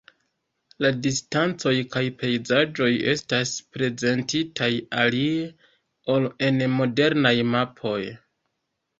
[0.83, 4.69] La distancoj kaj pejzaĝoj estas prezentitaj
[5.01, 5.43] alie,
[6.15, 7.99] ol en modernaj mapoj.